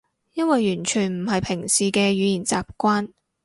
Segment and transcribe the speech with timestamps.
[0.33, 3.09] 因為完全唔係平時嘅語言習慣